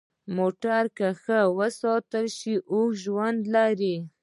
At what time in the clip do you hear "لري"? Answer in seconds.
3.55-3.95